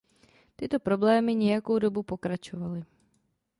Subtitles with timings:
[0.55, 2.83] Tyto problémy nějakou dobu pokračovaly.